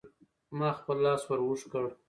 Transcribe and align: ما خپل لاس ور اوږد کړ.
ما 0.57 0.69
خپل 0.79 0.95
لاس 1.05 1.21
ور 1.27 1.39
اوږد 1.43 1.65
کړ. 1.71 1.83